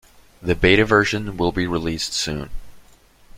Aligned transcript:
The 0.41 0.55
Beta 0.55 0.83
version 0.83 1.37
will 1.37 1.51
be 1.51 1.67
released 1.67 2.13
soon. 2.13 2.49